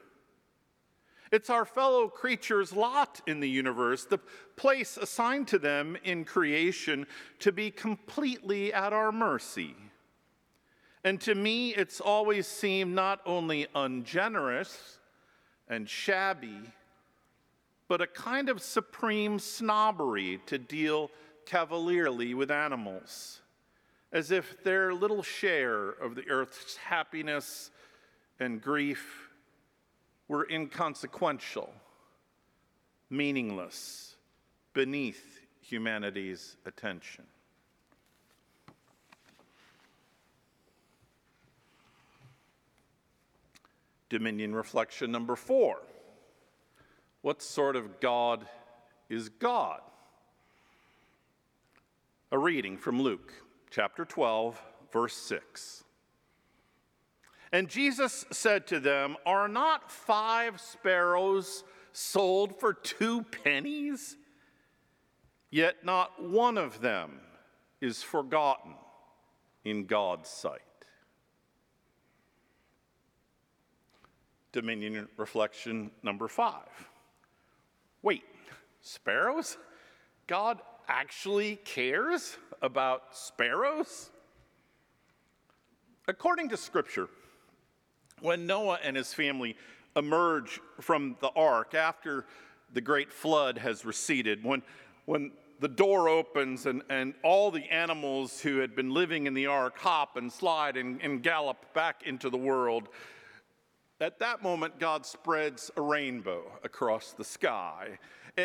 It's 1.33 1.49
our 1.49 1.65
fellow 1.65 2.09
creatures' 2.09 2.73
lot 2.73 3.21
in 3.27 3.39
the 3.39 3.49
universe, 3.49 4.05
the 4.05 4.19
place 4.57 4.97
assigned 4.97 5.47
to 5.49 5.59
them 5.59 5.97
in 6.03 6.25
creation 6.25 7.07
to 7.39 7.53
be 7.53 7.71
completely 7.71 8.73
at 8.73 8.93
our 8.93 9.13
mercy. 9.13 9.77
And 11.05 11.21
to 11.23 11.35
me, 11.35 11.71
it's 11.75 12.01
always 12.01 12.47
seemed 12.47 12.95
not 12.95 13.21
only 13.25 13.69
ungenerous 13.75 14.99
and 15.69 15.89
shabby, 15.89 16.59
but 17.87 18.01
a 18.01 18.07
kind 18.07 18.49
of 18.49 18.61
supreme 18.61 19.39
snobbery 19.39 20.41
to 20.47 20.59
deal 20.59 21.11
cavalierly 21.47 22.35
with 22.35 22.51
animals, 22.51 23.41
as 24.13 24.33
if 24.33 24.63
their 24.65 24.93
little 24.93 25.23
share 25.23 25.91
of 25.91 26.17
the 26.17 26.29
earth's 26.29 26.77
happiness 26.77 27.71
and 28.41 28.61
grief 28.61 29.31
were 30.31 30.47
inconsequential, 30.49 31.69
meaningless, 33.11 34.15
beneath 34.73 35.41
humanity's 35.61 36.57
attention. 36.65 37.25
Dominion 44.09 44.55
reflection 44.55 45.11
number 45.11 45.35
four. 45.35 45.79
What 47.23 47.43
sort 47.43 47.75
of 47.75 47.99
God 47.99 48.47
is 49.09 49.31
God? 49.31 49.81
A 52.31 52.39
reading 52.39 52.79
from 52.79 53.03
Luke 53.03 53.33
chapter 53.69 54.05
12, 54.05 54.63
verse 54.93 55.17
6. 55.17 55.83
And 57.53 57.69
Jesus 57.69 58.25
said 58.31 58.67
to 58.69 58.79
them, 58.79 59.17
Are 59.27 59.49
not 59.49 59.91
five 59.91 60.61
sparrows 60.61 61.65
sold 61.93 62.59
for 62.61 62.73
two 62.73 63.23
pennies? 63.23 64.17
Yet 65.51 65.85
not 65.85 66.23
one 66.23 66.57
of 66.57 66.81
them 66.81 67.21
is 67.81 68.03
forgotten 68.03 68.75
in 69.65 69.87
God's 69.87 70.29
sight. 70.29 70.61
Dominion 74.53 75.09
reflection 75.17 75.91
number 76.03 76.29
five. 76.29 76.89
Wait, 78.03 78.25
sparrows? 78.81 79.59
God 80.27 80.61
actually 80.89 81.57
cares 81.57 82.37
about 82.63 83.17
sparrows? 83.17 84.11
According 86.09 86.49
to 86.49 86.57
Scripture, 86.57 87.09
when 88.21 88.47
Noah 88.47 88.79
and 88.83 88.97
his 88.97 89.13
family 89.13 89.57
emerge 89.97 90.61
from 90.81 91.17
the 91.21 91.31
ark 91.31 91.75
after 91.75 92.27
the 92.73 92.81
great 92.81 93.13
flood 93.13 93.59
has 93.59 93.85
receded, 93.85 94.45
when, 94.45 94.63
when 95.07 95.33
the 95.61 95.69
door 95.69 96.09
opens 96.09 96.67
and, 96.67 96.83
and 96.89 97.15
all 97.23 97.51
the 97.51 97.65
animals 97.71 98.41
who 98.41 98.59
had 98.59 98.75
been 98.75 98.91
living 98.91 99.27
in 99.27 99.35
the 99.35 99.47
ark 99.47 99.79
hop 99.79 100.17
and 100.17 100.33
slide 100.33 100.77
and, 100.77 101.01
and 101.03 101.23
gallop 101.23 101.73
back 101.75 102.03
into 102.07 102.31
the 102.31 102.39
world, 102.39 102.89
at 104.01 104.19
that 104.21 104.43
moment, 104.43 104.79
God 104.79 105.05
spreads 105.05 105.71
a 105.77 105.83
rainbow 105.83 106.51
across 106.65 107.13
the 107.13 107.25
sky. 107.25 107.99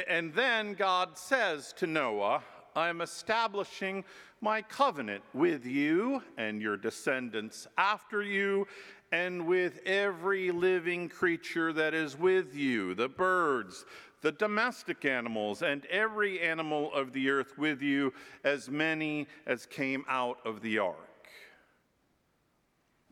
And 0.09 0.33
then 0.33 0.73
God 0.73 1.17
says 1.17 1.73
to 1.77 1.87
Noah, 1.87 2.43
I 2.75 2.89
am 2.89 2.99
establishing 2.99 4.03
my 4.41 4.61
covenant 4.61 5.23
with 5.33 5.65
you 5.65 6.21
and 6.37 6.61
your 6.61 6.75
descendants 6.75 7.67
after 7.77 8.21
you, 8.21 8.67
and 9.15 9.47
with 9.47 9.79
every 9.85 10.51
living 10.51 11.07
creature 11.07 11.71
that 11.71 11.93
is 11.93 12.19
with 12.19 12.53
you 12.53 12.93
the 12.93 13.07
birds, 13.07 13.85
the 14.21 14.31
domestic 14.33 15.05
animals, 15.05 15.61
and 15.61 15.85
every 15.85 16.41
animal 16.41 16.93
of 16.93 17.13
the 17.13 17.29
earth 17.29 17.57
with 17.57 17.81
you, 17.81 18.11
as 18.43 18.69
many 18.69 19.25
as 19.45 19.65
came 19.65 20.03
out 20.09 20.39
of 20.43 20.61
the 20.61 20.77
ark. 20.77 21.29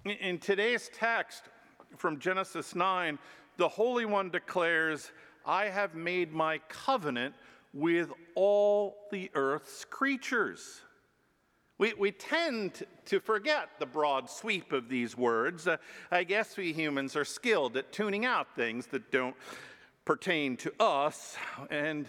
In 0.03 0.39
today's 0.39 0.89
text 0.93 1.43
from 1.95 2.19
Genesis 2.19 2.75
9, 2.75 3.17
the 3.55 3.69
Holy 3.69 4.05
One 4.05 4.29
declares, 4.29 5.09
I 5.45 5.65
have 5.65 5.95
made 5.95 6.33
my 6.33 6.57
covenant 6.67 7.33
with 7.73 8.11
all 8.35 8.97
the 9.09 9.31
earth's 9.35 9.85
creatures. 9.85 10.81
We, 11.79 11.93
we 11.95 12.11
tend 12.11 12.85
to 13.05 13.19
forget 13.19 13.69
the 13.79 13.85
broad 13.85 14.29
sweep 14.29 14.71
of 14.71 14.89
these 14.89 15.17
words. 15.17 15.67
Uh, 15.67 15.77
I 16.11 16.23
guess 16.23 16.55
we 16.55 16.71
humans 16.71 17.15
are 17.15 17.25
skilled 17.25 17.75
at 17.77 17.91
tuning 17.91 18.25
out 18.25 18.55
things 18.55 18.85
that 18.87 19.11
don't 19.11 19.35
pertain 20.05 20.55
to 20.57 20.73
us. 20.79 21.35
And 21.71 22.05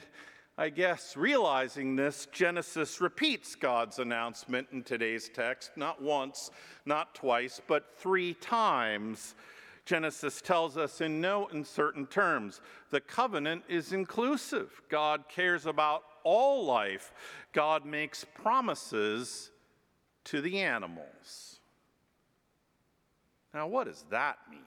I 0.58 0.68
guess 0.68 1.16
realizing 1.16 1.96
this, 1.96 2.28
Genesis 2.30 3.00
repeats 3.00 3.54
God's 3.54 3.98
announcement 3.98 4.68
in 4.70 4.82
today's 4.82 5.30
text, 5.30 5.72
not 5.76 6.00
once, 6.02 6.50
not 6.84 7.14
twice, 7.14 7.60
but 7.66 7.96
three 7.96 8.34
times. 8.34 9.34
Genesis 9.86 10.40
tells 10.40 10.76
us 10.76 11.00
in 11.00 11.20
no 11.20 11.48
uncertain 11.48 12.06
terms 12.06 12.60
the 12.90 13.00
covenant 13.00 13.64
is 13.68 13.92
inclusive. 13.92 14.80
God 14.88 15.24
cares 15.28 15.66
about 15.66 16.04
all 16.22 16.64
life. 16.64 17.12
God 17.52 17.84
makes 17.84 18.24
promises 18.24 19.50
to 20.24 20.40
the 20.40 20.60
animals. 20.60 21.60
Now, 23.52 23.68
what 23.68 23.86
does 23.86 24.04
that 24.10 24.38
mean? 24.50 24.60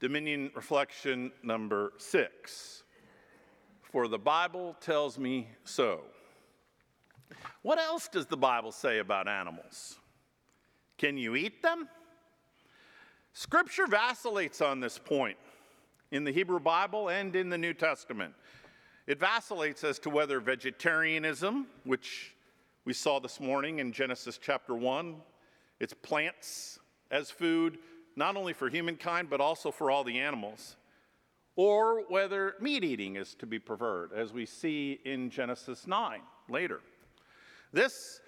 Dominion 0.00 0.50
reflection 0.54 1.32
number 1.42 1.92
six 1.98 2.82
for 3.94 4.08
the 4.08 4.18
Bible 4.18 4.76
tells 4.80 5.18
me 5.18 5.48
so. 5.62 6.00
What 7.62 7.78
else 7.78 8.08
does 8.08 8.26
the 8.26 8.36
Bible 8.36 8.72
say 8.72 8.98
about 8.98 9.28
animals? 9.28 9.98
Can 10.98 11.16
you 11.16 11.36
eat 11.36 11.62
them? 11.62 11.88
Scripture 13.32 13.86
vacillates 13.86 14.60
on 14.60 14.80
this 14.80 14.98
point 14.98 15.36
in 16.10 16.24
the 16.24 16.32
Hebrew 16.32 16.60
Bible 16.60 17.08
and 17.08 17.34
in 17.36 17.48
the 17.48 17.56
New 17.56 17.72
Testament. 17.72 18.34
It 19.06 19.20
vacillates 19.20 19.84
as 19.84 19.98
to 20.00 20.10
whether 20.10 20.40
vegetarianism, 20.40 21.68
which 21.84 22.33
we 22.84 22.92
saw 22.92 23.18
this 23.18 23.40
morning 23.40 23.78
in 23.78 23.92
Genesis 23.92 24.38
chapter 24.40 24.74
1, 24.74 25.16
it's 25.80 25.94
plants 25.94 26.78
as 27.10 27.30
food, 27.30 27.78
not 28.14 28.36
only 28.36 28.52
for 28.52 28.68
humankind, 28.68 29.30
but 29.30 29.40
also 29.40 29.70
for 29.70 29.90
all 29.90 30.04
the 30.04 30.18
animals, 30.18 30.76
or 31.56 32.02
whether 32.08 32.56
meat 32.60 32.84
eating 32.84 33.16
is 33.16 33.34
to 33.36 33.46
be 33.46 33.58
preferred, 33.58 34.12
as 34.12 34.34
we 34.34 34.44
see 34.44 35.00
in 35.04 35.30
Genesis 35.30 35.86
9 35.86 36.20
later. 36.50 36.80
This, 37.72 38.20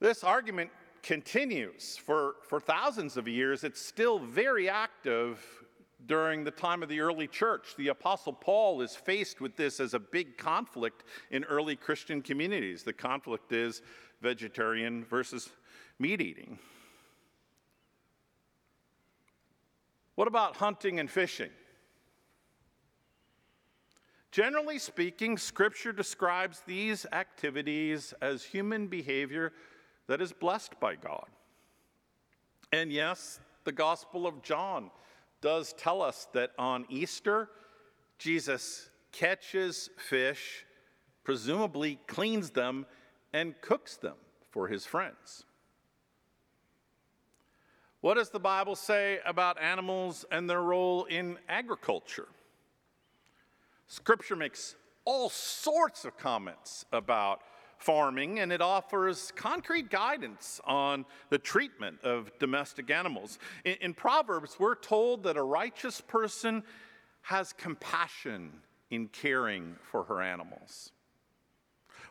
this 0.00 0.22
argument 0.22 0.70
continues 1.02 1.96
for, 1.96 2.34
for 2.42 2.60
thousands 2.60 3.16
of 3.16 3.26
years. 3.26 3.64
It's 3.64 3.80
still 3.80 4.18
very 4.18 4.68
active 4.68 5.42
during 6.12 6.44
the 6.44 6.50
time 6.50 6.82
of 6.82 6.90
the 6.90 7.00
early 7.00 7.26
church. 7.26 7.74
The 7.78 7.88
Apostle 7.88 8.34
Paul 8.34 8.82
is 8.82 8.94
faced 8.94 9.40
with 9.40 9.56
this 9.56 9.80
as 9.80 9.94
a 9.94 9.98
big 9.98 10.36
conflict 10.36 11.04
in 11.30 11.42
early 11.44 11.74
Christian 11.74 12.20
communities. 12.20 12.82
The 12.82 12.92
conflict 12.92 13.50
is 13.50 13.80
vegetarian 14.20 15.06
versus 15.06 15.48
meat 15.98 16.20
eating. 16.20 16.58
What 20.14 20.28
about 20.28 20.56
hunting 20.56 21.00
and 21.00 21.10
fishing? 21.10 21.48
Generally 24.32 24.80
speaking, 24.80 25.38
Scripture 25.38 25.94
describes 25.94 26.60
these 26.66 27.06
activities 27.14 28.12
as 28.20 28.44
human 28.44 28.86
behavior 28.86 29.54
that 30.08 30.20
is 30.20 30.30
blessed 30.30 30.78
by 30.78 30.94
God. 30.94 31.30
And 32.70 32.92
yes, 32.92 33.40
the 33.64 33.72
Gospel 33.72 34.26
of 34.26 34.42
John 34.42 34.90
does 35.42 35.74
tell 35.74 36.00
us 36.00 36.26
that 36.32 36.52
on 36.58 36.86
Easter, 36.88 37.50
Jesus 38.18 38.88
catches 39.12 39.90
fish, 39.98 40.64
presumably 41.24 41.98
cleans 42.06 42.50
them, 42.50 42.86
and 43.34 43.60
cooks 43.60 43.98
them 43.98 44.16
for 44.50 44.68
his 44.68 44.86
friends. 44.86 45.44
What 48.00 48.14
does 48.14 48.30
the 48.30 48.40
Bible 48.40 48.74
say 48.74 49.18
about 49.26 49.60
animals 49.60 50.24
and 50.30 50.48
their 50.48 50.62
role 50.62 51.04
in 51.04 51.38
agriculture? 51.48 52.28
Scripture 53.86 54.36
makes 54.36 54.74
all 55.04 55.28
sorts 55.28 56.04
of 56.04 56.16
comments 56.16 56.84
about 56.92 57.42
farming, 57.82 58.38
and 58.38 58.52
it 58.52 58.62
offers 58.62 59.32
concrete 59.34 59.90
guidance 59.90 60.60
on 60.64 61.04
the 61.30 61.38
treatment 61.38 61.98
of 62.02 62.30
domestic 62.38 62.90
animals. 62.90 63.38
In, 63.64 63.76
in, 63.80 63.94
Proverbs, 63.94 64.56
we're 64.58 64.76
told 64.76 65.24
that 65.24 65.36
a 65.36 65.42
righteous 65.42 66.00
person 66.00 66.62
has 67.22 67.52
compassion 67.52 68.52
in 68.90 69.08
caring 69.08 69.76
for 69.90 70.04
her 70.04 70.22
animals. 70.22 70.92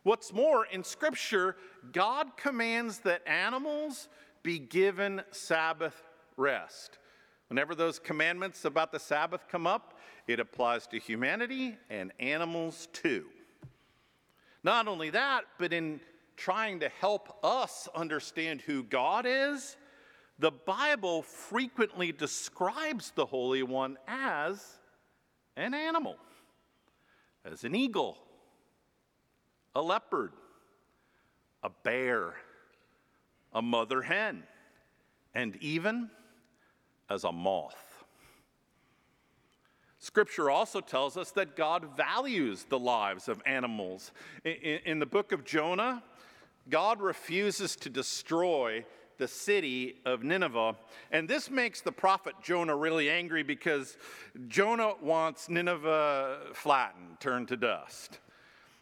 What's 0.04 0.34
more, 0.34 0.66
in 0.66 0.84
Scripture, 0.84 1.56
God 1.92 2.36
commands 2.36 3.00
that 3.00 3.22
animals 3.28 4.10
be 4.44 4.60
given 4.60 5.22
Sabbath 5.32 6.04
rest. 6.38 6.98
Whenever 7.48 7.76
those 7.76 8.00
commandments 8.00 8.66
about 8.66 8.92
the 8.92 9.00
Sabbath 9.00 9.48
come 9.48 9.68
up, 9.68 10.00
it 10.28 10.40
applies 10.40 10.88
to 10.88 11.00
humanity 11.00 11.78
and 11.90 12.12
animals 12.20 12.88
too. 12.94 13.26
Not 14.64 14.88
only 14.88 15.10
that, 15.10 15.44
but 15.58 15.74
in 15.74 16.00
trying 16.38 16.80
to 16.82 16.90
help 16.90 17.38
us 17.44 17.88
understand 17.96 18.62
who 18.62 18.84
God 18.84 19.26
is, 19.28 19.76
the 20.40 20.52
Bible 20.52 21.22
frequently 21.22 22.12
describes 22.12 23.12
the 23.12 23.26
Holy 23.26 23.64
One 23.64 23.98
as 24.08 24.80
an 25.56 25.74
animal, 25.74 26.16
as 27.46 27.64
an 27.64 27.76
eagle, 27.76 28.18
a 29.76 29.82
leopard, 29.82 30.34
a 31.64 31.70
bear, 31.84 32.36
a 33.54 33.62
mother 33.62 34.02
hen, 34.02 34.44
and 35.34 35.56
even 35.58 36.10
as 37.10 37.24
a 37.24 37.32
moth. 37.32 37.91
Scripture 40.02 40.50
also 40.50 40.82
tells 40.82 41.16
us 41.16 41.30
that 41.32 41.56
God 41.56 41.96
values 41.96 42.66
the 42.68 42.80
lives 42.80 43.28
of 43.28 43.40
animals. 43.46 44.12
In, 44.44 44.80
in, 44.84 45.00
the 45.00 45.06
book 45.06 45.32
of 45.32 45.46
Jonah, 45.46 46.02
God 46.70 47.00
refuses 47.00 47.76
to 47.78 47.90
destroy 47.90 48.84
the 49.20 49.28
city 49.28 49.98
of 50.04 50.24
Nineveh. 50.24 50.76
And 51.12 51.30
this 51.30 51.52
makes 51.52 51.82
the 51.82 51.92
prophet 51.92 52.34
Jonah 52.42 52.76
really 52.76 53.12
angry 53.12 53.44
because 53.44 53.96
Jonah 54.48 54.94
wants 55.00 55.50
Nineveh 55.50 56.48
flattened, 56.56 57.20
turned 57.20 57.48
to 57.50 57.56
dust. 57.56 58.18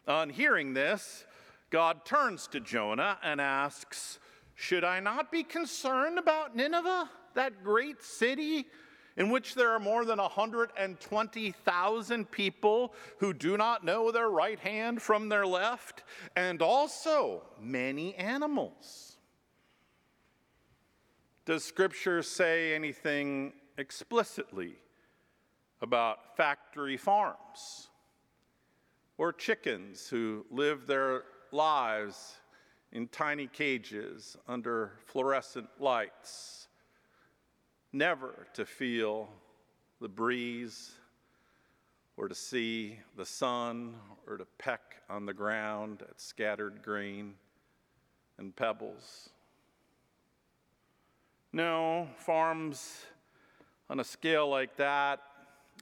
On 0.07 0.29
hearing 0.29 0.73
this, 0.73 1.25
God 1.69 2.05
turns 2.05 2.47
to 2.47 2.61
Jonah 2.61 3.17
and 3.21 3.41
asks, 3.41 4.19
Should 4.55 4.85
I 4.85 5.01
not 5.01 5.33
be 5.33 5.43
concerned 5.43 6.17
about 6.17 6.55
Nineveh, 6.55 7.09
that 7.33 7.61
great 7.61 8.01
city? 8.01 8.67
In 9.19 9.29
which 9.29 9.53
there 9.53 9.69
are 9.71 9.79
more 9.79 10.05
than 10.05 10.17
120,000 10.17 12.31
people 12.31 12.93
who 13.17 13.33
do 13.33 13.57
not 13.57 13.83
know 13.83 14.11
their 14.11 14.29
right 14.29 14.59
hand 14.59 15.01
from 15.01 15.27
their 15.27 15.45
left, 15.45 16.03
and 16.37 16.61
also 16.61 17.43
many 17.59 18.15
animals. 18.15 19.17
Does 21.45 21.65
Scripture 21.65 22.23
say 22.23 22.73
anything 22.73 23.51
explicitly 23.77 24.75
about 25.81 26.37
factory 26.37 26.95
farms 26.95 27.89
or 29.17 29.33
chickens 29.33 30.07
who 30.07 30.45
live 30.49 30.87
their 30.87 31.23
lives 31.51 32.37
in 32.93 33.09
tiny 33.09 33.47
cages 33.47 34.37
under 34.47 34.93
fluorescent 35.07 35.67
lights? 35.77 36.68
Never 37.91 38.47
to 38.53 38.65
feel 38.65 39.29
the 39.99 40.07
breeze 40.07 40.91
or 42.17 42.27
to 42.27 42.35
see 42.35 42.99
the 43.15 43.25
sun 43.25 43.95
or 44.27 44.37
to 44.37 44.45
peck 44.57 44.97
on 45.09 45.25
the 45.25 45.33
ground 45.33 46.01
at 46.01 46.19
scattered 46.19 46.81
grain 46.83 47.33
and 48.37 48.55
pebbles. 48.55 49.29
No, 51.51 52.07
farms 52.17 53.05
on 53.89 53.99
a 53.99 54.03
scale 54.03 54.47
like 54.49 54.75
that, 54.77 55.21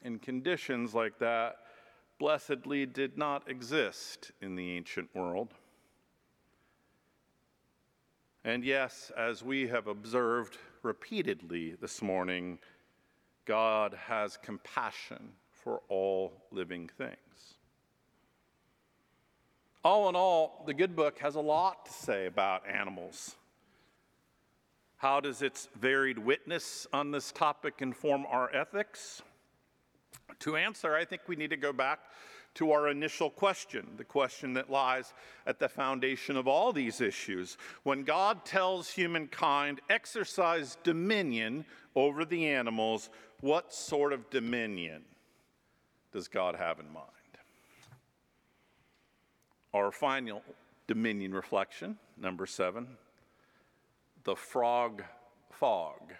in 0.04 0.20
conditions 0.20 0.93
like 0.93 1.17
that, 1.20 1.58
blessedly 2.20 2.86
did 2.86 3.17
not 3.17 3.50
exist 3.50 4.32
in 4.41 4.56
the 4.56 4.72
ancient 4.78 5.13
world. 5.13 5.54
And 8.46 8.63
yes, 8.63 9.12
as 9.17 9.43
we 9.43 9.67
have 9.67 9.88
observed 9.88 10.58
repeatedly 10.84 11.76
this 11.80 12.02
morning, 12.02 12.60
God 13.46 13.94
has 14.08 14.38
compassion 14.38 15.30
for 15.52 15.82
all 15.90 16.34
living 16.52 16.90
things. 16.98 17.58
All 19.84 20.10
in 20.10 20.16
all, 20.16 20.63
the 20.66 20.74
good 20.74 20.96
book 20.96 21.20
has 21.20 21.36
a 21.36 21.40
lot 21.40 21.86
to 21.86 21.92
say 21.92 22.26
about 22.26 22.68
animals. 22.68 23.36
How 24.98 25.20
does 25.20 25.42
its 25.42 25.70
varied 25.80 26.18
witness 26.18 26.88
on 26.92 27.12
this 27.12 27.32
topic 27.32 27.76
inform 27.80 28.26
our 28.26 28.54
ethics? 28.54 29.22
To 30.40 30.56
answer, 30.58 30.96
I 30.96 31.06
think 31.06 31.22
we 31.28 31.36
need 31.36 31.52
to 31.52 31.58
go 31.58 31.72
back 31.72 32.00
to 32.58 32.72
our 32.72 32.88
initial 32.89 33.30
question, 33.30 33.88
the 33.98 34.04
question 34.04 34.56
that 34.56 34.67
lies 34.67 35.13
at 35.46 35.60
the 35.60 35.70
foundation 35.70 36.36
of 36.36 36.48
all 36.48 36.74
these 36.74 37.02
issues. 37.02 37.56
When 37.84 38.04
God 38.04 38.46
tells 38.46 38.89
humankind, 38.89 39.80
exercise 39.91 40.76
dominion 40.84 41.65
over 41.96 42.26
the 42.26 42.48
animals, 42.48 43.12
what 43.41 43.72
sort 43.72 44.12
of 44.12 44.28
dominion 44.32 45.04
does 46.12 46.28
God 46.28 46.56
have 46.56 46.80
in 46.80 46.91
mind? 46.91 47.06
Our 49.76 49.91
final 49.91 50.41
dominion 50.88 51.36
reflection, 51.36 51.96
number 52.20 52.48
seven, 52.48 52.88
the 54.24 54.36
frog 54.36 55.04
fog. 55.52 56.13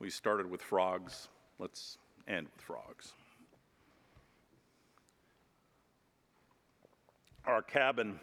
We 0.00 0.10
started 0.10 0.50
with 0.50 0.60
frogs, 0.60 1.28
let's 1.60 1.98
end 2.26 2.48
with 2.52 2.64
frogs. 2.64 3.12
Our 7.46 7.62
cabin 7.62 8.18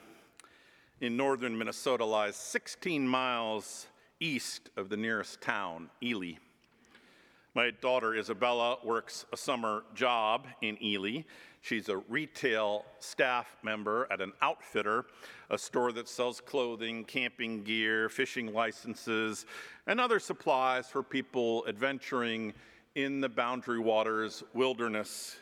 in 0.99 1.15
northern 1.15 1.57
Minnesota 1.57 2.03
lies 2.03 2.36
16 2.36 3.07
miles 3.07 3.88
east 4.19 4.69
of 4.75 4.89
the 4.89 4.97
nearest 4.97 5.39
town, 5.39 5.89
Ely. 6.03 6.33
My 7.55 7.71
daughter 7.71 8.15
Isabella 8.15 8.79
works 8.83 9.25
a 9.31 9.38
summer 9.38 9.86
job 9.95 10.47
in 10.62 10.77
Ely. 10.83 11.21
She's 11.62 11.88
a 11.88 11.99
retail 12.09 12.83
staff 12.99 13.55
member 13.63 14.09
at 14.12 14.19
an 14.19 14.33
outfitter, 14.41 15.05
a 15.49 15.57
store 15.57 15.93
that 15.93 16.09
sells 16.09 16.41
clothing, 16.41 17.05
camping 17.05 17.63
gear, 17.63 18.09
fishing 18.09 18.53
licenses, 18.53 19.45
and 19.88 20.01
other 20.01 20.19
supplies 20.19 20.88
for 20.89 21.01
people 21.01 21.63
adventuring 21.69 22.53
in 22.95 23.21
the 23.21 23.29
Boundary 23.29 23.79
Waters 23.79 24.43
wilderness. 24.53 25.38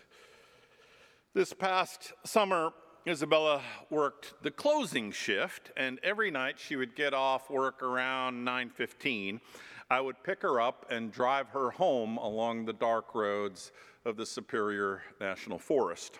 This 1.33 1.51
past 1.51 2.13
summer, 2.23 2.73
Isabella 3.07 3.63
worked 3.89 4.35
the 4.43 4.51
closing 4.51 5.11
shift, 5.11 5.71
and 5.75 5.99
every 6.03 6.29
night 6.29 6.59
she 6.59 6.75
would 6.75 6.95
get 6.95 7.15
off 7.15 7.49
work 7.49 7.81
around 7.81 8.45
9:15. 8.45 9.41
I 9.89 9.99
would 9.99 10.21
pick 10.23 10.43
her 10.43 10.61
up 10.61 10.85
and 10.91 11.11
drive 11.11 11.49
her 11.49 11.71
home 11.71 12.17
along 12.17 12.65
the 12.65 12.73
dark 12.73 13.15
roads 13.15 13.71
of 14.05 14.17
the 14.17 14.25
Superior 14.25 15.03
National 15.19 15.57
Forest. 15.57 16.19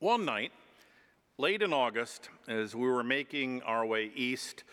One 0.00 0.24
night, 0.24 0.52
late 1.38 1.62
in 1.62 1.72
August, 1.72 2.28
as 2.48 2.74
we 2.74 2.88
were 2.88 3.04
making 3.04 3.62
our 3.62 3.86
way 3.86 4.06
east 4.16 4.64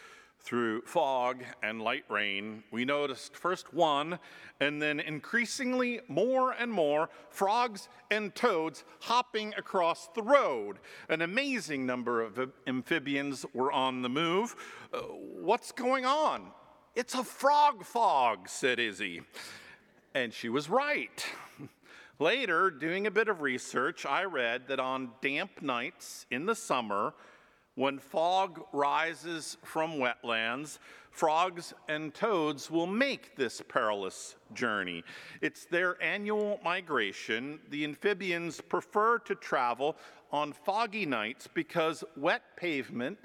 through 0.46 0.82
fog 0.82 1.44
and 1.64 1.82
light 1.82 2.06
rain, 2.08 2.64
we 2.72 2.86
noticed 2.86 3.36
first 3.36 3.74
one 3.74 4.20
and 4.60 4.80
then 4.80 5.00
increasingly 5.00 6.00
more 6.08 6.52
and 6.52 6.72
more 6.72 7.10
frogs 7.30 7.90
and 8.12 8.34
toads 8.36 8.84
hopping 9.02 9.56
across 9.58 10.08
the 10.14 10.22
road. 10.22 10.78
An 11.10 11.24
amazing 11.24 11.88
number 11.88 12.22
of 12.22 12.52
amphibians 12.68 13.44
were 13.54 13.72
on 13.72 14.04
the 14.04 14.10
move. 14.10 14.56
Uh, 14.94 15.00
what's 15.00 15.72
going 15.72 16.06
on? 16.06 16.52
It's 16.94 17.16
a 17.16 17.24
frog 17.24 17.84
fog, 17.84 18.48
said 18.48 18.80
Izzy. 18.80 19.22
And 20.14 20.32
she 20.32 20.48
was 20.48 20.70
right. 20.70 21.26
Later, 22.20 22.70
doing 22.70 23.08
a 23.08 23.12
bit 23.12 23.28
of 23.28 23.42
research, 23.42 24.06
I 24.06 24.24
read 24.24 24.68
that 24.68 24.80
on 24.80 25.10
damp 25.22 25.62
nights 25.62 26.26
in 26.32 26.46
the 26.46 26.56
summer, 26.56 27.14
when 27.76 28.00
fog 28.00 28.62
rises 28.72 29.58
from 29.64 29.98
wetlands, 29.98 30.80
frogs 31.12 31.74
and 31.88 32.14
toads 32.14 32.72
will 32.72 32.88
make 32.88 33.36
this 33.36 33.62
perilous 33.68 34.36
journey. 34.54 35.04
It's 35.42 35.66
their 35.66 36.02
annual 36.02 36.60
migration. 36.64 37.60
The 37.70 37.84
amphibians 37.84 38.62
prefer 38.62 39.20
to 39.20 39.36
travel 39.36 39.98
on 40.32 40.54
foggy 40.54 41.06
nights 41.06 41.48
because 41.54 42.04
wet 42.18 42.42
pavement 42.58 43.18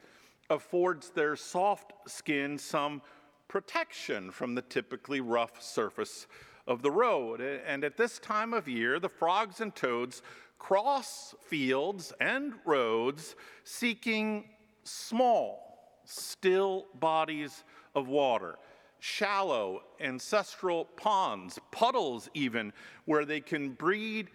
affords 0.51 1.11
their 1.11 1.37
soft 1.37 1.93
skin 2.07 2.59
some 2.59 3.03
protection 3.47 4.31
from 4.31 4.55
the 4.55 4.63
typically 4.63 5.21
rough 5.21 5.63
surface 5.63 6.27
of 6.67 6.83
the 6.83 6.91
road. 6.91 7.41
And 7.41 7.85
at 7.85 7.97
this 7.97 8.19
time 8.19 8.53
of 8.53 8.69
year, 8.69 8.99
the 8.99 9.09
frogs 9.09 9.61
and 9.61 9.75
toads 9.75 10.23
cross 10.61 11.35
fields 11.41 12.13
and 12.21 12.53
roads 12.65 13.35
seeking 13.65 14.45
small, 14.85 15.99
still 16.05 16.87
bodies 16.95 17.65
of 17.97 18.07
water, 18.07 18.57
shallow 19.01 19.83
ancestral 19.99 20.85
ponds, 20.97 21.59
puddles 21.73 22.29
even, 22.35 22.73
where 23.07 23.25
they 23.25 23.41
can 23.41 23.71
breed 23.71 24.29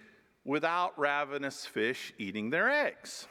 without 0.43 0.97
ravenous 0.99 1.65
fish 1.65 2.13
eating 2.17 2.49
their 2.49 2.69
eggs. 2.69 3.27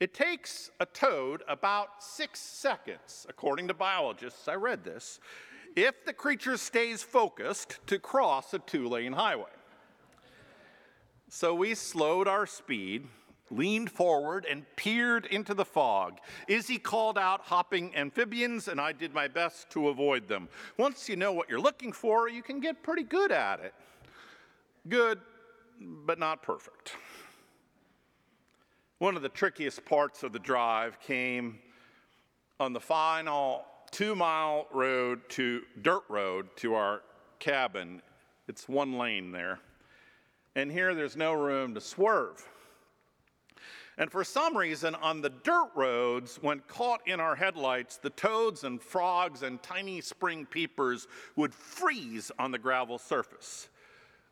It 0.00 0.14
takes 0.14 0.70
a 0.80 0.86
toad 0.86 1.42
about 1.48 2.02
six 2.02 2.40
seconds, 2.40 3.26
according 3.28 3.68
to 3.68 3.74
biologists, 3.74 4.48
I 4.48 4.54
read 4.54 4.84
this, 4.84 5.20
if 5.76 6.04
the 6.04 6.12
creature 6.12 6.56
stays 6.56 7.02
focused 7.02 7.78
to 7.88 7.98
cross 7.98 8.54
a 8.54 8.58
two 8.60 8.88
lane 8.88 9.12
highway. 9.12 9.50
So 11.34 11.54
we 11.54 11.74
slowed 11.74 12.28
our 12.28 12.44
speed, 12.46 13.08
leaned 13.50 13.90
forward, 13.90 14.44
and 14.44 14.66
peered 14.76 15.24
into 15.24 15.54
the 15.54 15.64
fog. 15.64 16.18
Izzy 16.46 16.76
called 16.76 17.16
out 17.16 17.40
hopping 17.40 17.96
amphibians, 17.96 18.68
and 18.68 18.78
I 18.78 18.92
did 18.92 19.14
my 19.14 19.28
best 19.28 19.70
to 19.70 19.88
avoid 19.88 20.28
them. 20.28 20.50
Once 20.76 21.08
you 21.08 21.16
know 21.16 21.32
what 21.32 21.48
you're 21.48 21.58
looking 21.58 21.90
for, 21.90 22.28
you 22.28 22.42
can 22.42 22.60
get 22.60 22.82
pretty 22.82 23.02
good 23.02 23.32
at 23.32 23.60
it. 23.60 23.72
Good, 24.90 25.20
but 25.80 26.18
not 26.18 26.42
perfect. 26.42 26.92
One 28.98 29.16
of 29.16 29.22
the 29.22 29.30
trickiest 29.30 29.86
parts 29.86 30.22
of 30.22 30.34
the 30.34 30.38
drive 30.38 31.00
came 31.00 31.60
on 32.60 32.74
the 32.74 32.80
final 32.80 33.64
two 33.90 34.14
mile 34.14 34.66
road 34.70 35.22
to 35.30 35.62
dirt 35.80 36.04
road 36.10 36.48
to 36.56 36.74
our 36.74 37.00
cabin. 37.38 38.02
It's 38.48 38.68
one 38.68 38.98
lane 38.98 39.32
there. 39.32 39.60
And 40.54 40.70
here 40.70 40.94
there's 40.94 41.16
no 41.16 41.32
room 41.32 41.74
to 41.74 41.80
swerve. 41.80 42.46
And 43.98 44.10
for 44.10 44.24
some 44.24 44.56
reason, 44.56 44.94
on 44.96 45.20
the 45.20 45.28
dirt 45.28 45.70
roads, 45.74 46.38
when 46.40 46.60
caught 46.66 47.06
in 47.06 47.20
our 47.20 47.36
headlights, 47.36 47.98
the 47.98 48.10
toads 48.10 48.64
and 48.64 48.80
frogs 48.80 49.42
and 49.42 49.62
tiny 49.62 50.00
spring 50.00 50.46
peepers 50.46 51.06
would 51.36 51.54
freeze 51.54 52.32
on 52.38 52.50
the 52.50 52.58
gravel 52.58 52.98
surface. 52.98 53.68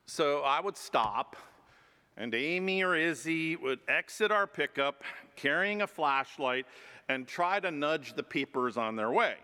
So 0.06 0.40
I 0.40 0.61
would 0.61 0.76
stop, 0.76 1.37
and 2.16 2.35
Amy 2.35 2.83
or 2.83 2.96
Izzy 2.96 3.54
would 3.56 3.80
exit 3.87 4.33
our 4.33 4.46
pickup 4.46 5.04
carrying 5.37 5.83
a 5.83 5.87
flashlight 5.87 6.66
and 7.09 7.26
try 7.26 7.61
to 7.61 7.70
nudge 7.70 8.14
the 8.14 8.22
peepers 8.22 8.76
on 8.76 8.96
their 8.96 9.11
way. 9.11 9.35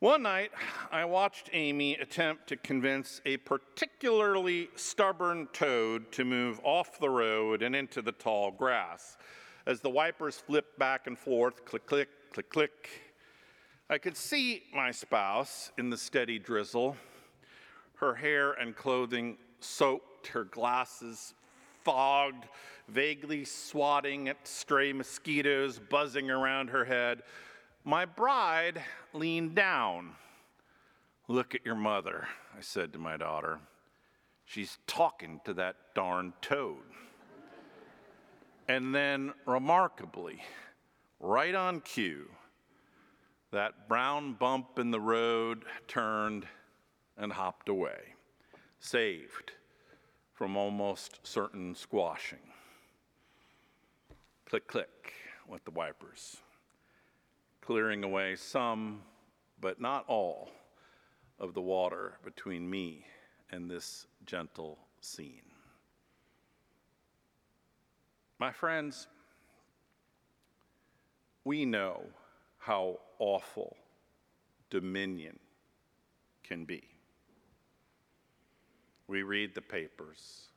One 0.00 0.22
night, 0.22 0.50
I 0.90 1.04
watched 1.04 1.50
Amy 1.52 1.92
attempt 1.96 2.46
to 2.46 2.56
convince 2.56 3.20
a 3.26 3.36
particularly 3.36 4.70
stubborn 4.74 5.46
toad 5.52 6.10
to 6.12 6.24
move 6.24 6.58
off 6.64 6.98
the 6.98 7.10
road 7.10 7.60
and 7.60 7.76
into 7.76 8.00
the 8.00 8.12
tall 8.12 8.50
grass. 8.50 9.18
As 9.66 9.82
the 9.82 9.90
wipers 9.90 10.38
flipped 10.38 10.78
back 10.78 11.06
and 11.06 11.18
forth, 11.18 11.66
click, 11.66 11.86
click, 11.86 12.08
click, 12.32 12.48
click, 12.48 12.88
I 13.90 13.98
could 13.98 14.16
see 14.16 14.62
my 14.74 14.90
spouse 14.90 15.70
in 15.76 15.90
the 15.90 15.98
steady 15.98 16.38
drizzle, 16.38 16.96
her 17.96 18.14
hair 18.14 18.52
and 18.52 18.74
clothing 18.74 19.36
soaked, 19.60 20.28
her 20.28 20.44
glasses 20.44 21.34
fogged, 21.84 22.46
vaguely 22.88 23.44
swatting 23.44 24.30
at 24.30 24.48
stray 24.48 24.94
mosquitoes 24.94 25.78
buzzing 25.78 26.30
around 26.30 26.70
her 26.70 26.86
head 26.86 27.22
my 27.84 28.04
bride 28.04 28.82
leaned 29.12 29.54
down. 29.54 30.12
Look 31.28 31.54
at 31.54 31.64
your 31.64 31.74
mother, 31.74 32.28
I 32.56 32.60
said 32.60 32.92
to 32.92 32.98
my 32.98 33.16
daughter. 33.16 33.60
She's 34.44 34.78
talking 34.86 35.40
to 35.44 35.54
that 35.54 35.76
darn 35.94 36.32
toad. 36.40 36.82
and 38.68 38.94
then, 38.94 39.32
remarkably, 39.46 40.42
right 41.20 41.54
on 41.54 41.80
cue, 41.80 42.28
that 43.52 43.88
brown 43.88 44.34
bump 44.34 44.78
in 44.78 44.90
the 44.90 45.00
road 45.00 45.64
turned 45.88 46.46
and 47.16 47.32
hopped 47.32 47.68
away, 47.68 48.14
saved 48.78 49.52
from 50.34 50.56
almost 50.56 51.20
certain 51.22 51.74
squashing. 51.74 52.38
Click, 54.48 54.66
click, 54.66 55.12
went 55.46 55.64
the 55.64 55.70
wipers 55.70 56.38
clearing 57.60 58.04
away 58.04 58.36
some, 58.36 59.02
but 59.60 59.80
not 59.80 60.04
all, 60.08 60.50
of 61.38 61.54
the 61.54 61.60
water 61.60 62.14
between 62.24 62.68
me 62.68 63.04
and 63.50 63.70
this 63.70 64.06
gentle 64.26 64.78
scene. 65.00 65.42
My 68.38 68.52
friends, 68.52 69.06
we 71.44 71.64
know 71.64 72.02
how 72.58 72.98
awful 73.18 73.76
dominion 74.70 75.38
can 76.42 76.64
be. 76.64 76.82
We 79.08 79.22
read 79.22 79.54
the 79.54 79.62
papers. 79.62 80.48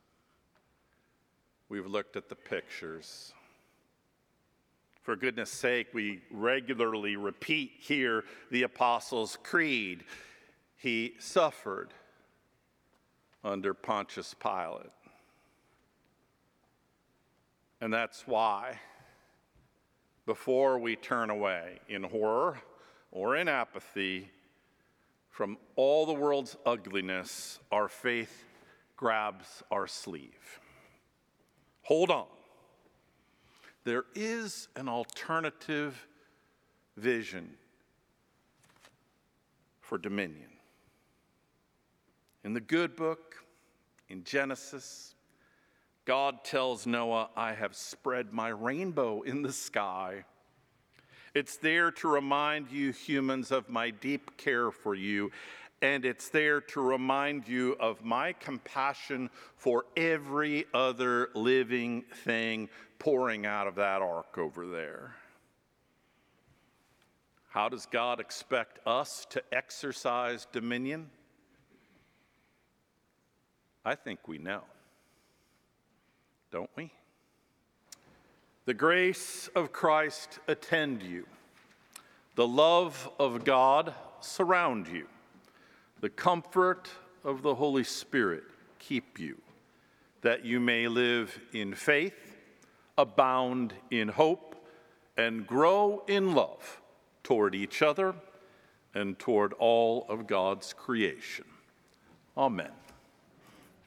We've 1.68 1.86
looked 1.86 2.16
at 2.16 2.28
the 2.28 2.36
pictures. 2.36 3.32
For 5.04 5.16
goodness 5.16 5.50
sake, 5.50 5.88
we 5.92 6.22
regularly 6.30 7.16
repeat 7.16 7.72
here 7.78 8.24
the 8.50 8.62
Apostles' 8.62 9.36
Creed. 9.42 10.02
He 10.76 11.12
suffered 11.18 11.92
under 13.44 13.74
Pontius 13.74 14.32
Pilate. 14.32 14.90
And 17.82 17.92
that's 17.92 18.26
why, 18.26 18.80
before 20.24 20.78
we 20.78 20.96
turn 20.96 21.28
away 21.28 21.80
in 21.86 22.02
horror 22.02 22.58
or 23.12 23.36
in 23.36 23.46
apathy 23.46 24.30
from 25.28 25.58
all 25.76 26.06
the 26.06 26.14
world's 26.14 26.56
ugliness, 26.64 27.58
our 27.70 27.88
faith 27.88 28.46
grabs 28.96 29.62
our 29.70 29.86
sleeve. 29.86 30.60
Hold 31.82 32.10
on 32.10 32.26
there 33.84 34.04
is 34.14 34.68
an 34.76 34.88
alternative 34.88 36.06
vision 36.96 37.50
for 39.80 39.98
dominion. 39.98 40.50
In 42.44 42.54
the 42.54 42.60
good 42.60 42.96
book, 42.96 43.36
in 44.08 44.24
Genesis, 44.24 45.14
God 46.04 46.44
tells 46.44 46.86
Noah, 46.86 47.30
I 47.36 47.52
have 47.54 47.74
spread 47.74 48.32
my 48.32 48.48
rainbow 48.48 49.22
in 49.22 49.42
the 49.42 49.52
sky. 49.52 50.24
It's 51.34 51.56
there 51.56 51.90
to 51.92 52.08
remind 52.08 52.70
you, 52.70 52.92
humans, 52.92 53.50
of 53.50 53.68
my 53.68 53.90
deep 53.90 54.36
care 54.36 54.70
for 54.70 54.94
you. 54.94 55.30
And 55.82 56.04
it's 56.04 56.28
there 56.28 56.60
to 56.60 56.80
remind 56.80 57.48
you 57.48 57.76
of 57.80 58.04
my 58.04 58.32
compassion 58.34 59.28
for 59.56 59.84
every 59.96 60.64
other 60.72 61.30
living 61.34 62.04
thing 62.24 62.68
pouring 63.04 63.44
out 63.44 63.66
of 63.66 63.74
that 63.74 64.00
ark 64.00 64.38
over 64.38 64.66
there. 64.66 65.14
How 67.50 67.68
does 67.68 67.84
God 67.84 68.18
expect 68.18 68.78
us 68.86 69.26
to 69.28 69.42
exercise 69.52 70.46
dominion? 70.52 71.10
I 73.84 73.94
think 73.94 74.26
we 74.26 74.38
know, 74.38 74.62
don't 76.50 76.70
we? 76.76 76.90
The 78.64 78.72
grace 78.72 79.50
of 79.54 79.70
Christ 79.70 80.38
attend 80.48 81.02
you, 81.02 81.26
the 82.36 82.48
love 82.48 83.10
of 83.18 83.44
God 83.44 83.92
surround 84.20 84.88
you, 84.88 85.06
the 86.00 86.08
comfort 86.08 86.88
of 87.22 87.42
the 87.42 87.54
Holy 87.54 87.84
Spirit 87.84 88.44
keep 88.78 89.20
you, 89.20 89.36
that 90.22 90.46
you 90.46 90.58
may 90.58 90.88
live 90.88 91.38
in 91.52 91.74
faith, 91.74 92.23
abound 92.96 93.74
in 93.90 94.08
hope, 94.08 94.56
and 95.16 95.46
grow 95.46 96.02
in 96.08 96.34
love 96.34 96.80
toward 97.22 97.54
each 97.54 97.82
other 97.82 98.14
and 98.94 99.18
toward 99.18 99.52
all 99.54 100.06
of 100.08 100.26
God's 100.26 100.72
creation. 100.72 101.44
Amen. 102.36 102.72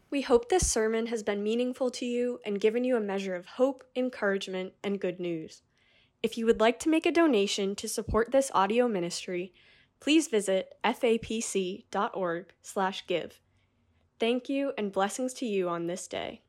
We 0.10 0.22
hope 0.22 0.48
this 0.48 0.72
sermon 0.72 1.08
has 1.08 1.22
been 1.22 1.44
meaningful 1.44 1.92
to 1.92 2.06
you 2.06 2.40
and 2.46 2.62
given 2.62 2.86
you 2.86 2.96
a 2.96 3.02
measure 3.02 3.36
of 3.36 3.46
hope, 3.46 3.84
encouragement, 3.96 4.72
and 4.84 5.02
good 5.02 5.20
news. 5.20 5.64
If 6.24 6.38
you 6.38 6.46
would 6.46 6.62
like 6.62 6.80
to 6.80 6.90
make 6.90 7.06
a 7.06 7.12
donation 7.12 7.76
to 7.76 7.90
support 7.90 8.32
this 8.32 8.50
audio 8.54 8.88
ministry, 8.88 9.54
please 10.00 10.30
visit 10.30 10.76
fapc.org/give. 10.84 11.82
Thank 14.20 14.50
you 14.50 14.74
and 14.78 14.92
blessings 14.92 15.34
to 15.36 15.46
you 15.46 15.70
on 15.70 15.88
this 15.88 16.08
day. 16.08 16.42